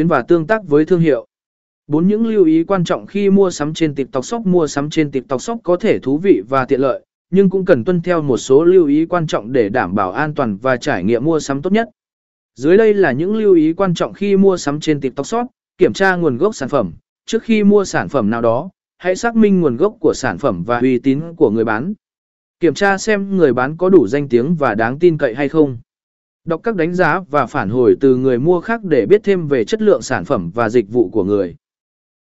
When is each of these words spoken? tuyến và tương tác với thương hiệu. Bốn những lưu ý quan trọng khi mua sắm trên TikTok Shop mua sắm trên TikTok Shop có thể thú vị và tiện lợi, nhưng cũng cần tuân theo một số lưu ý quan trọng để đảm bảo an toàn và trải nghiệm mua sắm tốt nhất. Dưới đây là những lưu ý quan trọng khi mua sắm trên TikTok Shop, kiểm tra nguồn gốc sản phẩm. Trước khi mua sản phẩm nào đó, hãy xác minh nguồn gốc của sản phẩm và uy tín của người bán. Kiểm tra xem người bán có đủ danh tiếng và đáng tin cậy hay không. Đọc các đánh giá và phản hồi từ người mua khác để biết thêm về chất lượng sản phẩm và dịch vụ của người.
tuyến 0.00 0.08
và 0.08 0.22
tương 0.22 0.46
tác 0.46 0.68
với 0.68 0.84
thương 0.84 1.00
hiệu. 1.00 1.26
Bốn 1.86 2.08
những 2.08 2.26
lưu 2.26 2.44
ý 2.44 2.64
quan 2.64 2.84
trọng 2.84 3.06
khi 3.06 3.30
mua 3.30 3.50
sắm 3.50 3.74
trên 3.74 3.94
TikTok 3.94 4.24
Shop 4.24 4.46
mua 4.46 4.66
sắm 4.66 4.90
trên 4.90 5.10
TikTok 5.10 5.42
Shop 5.42 5.60
có 5.62 5.76
thể 5.76 5.98
thú 5.98 6.18
vị 6.18 6.42
và 6.48 6.64
tiện 6.64 6.80
lợi, 6.80 7.04
nhưng 7.30 7.50
cũng 7.50 7.64
cần 7.64 7.84
tuân 7.84 8.00
theo 8.00 8.22
một 8.22 8.36
số 8.36 8.64
lưu 8.64 8.86
ý 8.86 9.06
quan 9.06 9.26
trọng 9.26 9.52
để 9.52 9.68
đảm 9.68 9.94
bảo 9.94 10.12
an 10.12 10.34
toàn 10.34 10.56
và 10.56 10.76
trải 10.76 11.04
nghiệm 11.04 11.24
mua 11.24 11.40
sắm 11.40 11.62
tốt 11.62 11.72
nhất. 11.72 11.88
Dưới 12.54 12.76
đây 12.76 12.94
là 12.94 13.12
những 13.12 13.36
lưu 13.36 13.54
ý 13.54 13.72
quan 13.72 13.94
trọng 13.94 14.12
khi 14.12 14.36
mua 14.36 14.56
sắm 14.56 14.80
trên 14.80 15.00
TikTok 15.00 15.26
Shop, 15.26 15.46
kiểm 15.78 15.92
tra 15.92 16.16
nguồn 16.16 16.36
gốc 16.36 16.54
sản 16.54 16.68
phẩm. 16.68 16.92
Trước 17.26 17.42
khi 17.42 17.64
mua 17.64 17.84
sản 17.84 18.08
phẩm 18.08 18.30
nào 18.30 18.42
đó, 18.42 18.70
hãy 18.98 19.16
xác 19.16 19.36
minh 19.36 19.60
nguồn 19.60 19.76
gốc 19.76 19.94
của 20.00 20.12
sản 20.14 20.38
phẩm 20.38 20.64
và 20.64 20.78
uy 20.78 20.98
tín 20.98 21.22
của 21.36 21.50
người 21.50 21.64
bán. 21.64 21.94
Kiểm 22.60 22.74
tra 22.74 22.98
xem 22.98 23.36
người 23.36 23.52
bán 23.52 23.76
có 23.76 23.88
đủ 23.88 24.06
danh 24.06 24.28
tiếng 24.28 24.54
và 24.54 24.74
đáng 24.74 24.98
tin 24.98 25.18
cậy 25.18 25.34
hay 25.34 25.48
không. 25.48 25.78
Đọc 26.50 26.60
các 26.62 26.76
đánh 26.76 26.94
giá 26.94 27.20
và 27.30 27.46
phản 27.46 27.68
hồi 27.68 27.94
từ 28.00 28.16
người 28.16 28.38
mua 28.38 28.60
khác 28.60 28.84
để 28.84 29.06
biết 29.06 29.20
thêm 29.24 29.48
về 29.48 29.64
chất 29.64 29.82
lượng 29.82 30.02
sản 30.02 30.24
phẩm 30.24 30.50
và 30.54 30.68
dịch 30.68 30.92
vụ 30.92 31.08
của 31.08 31.24
người. 31.24 31.56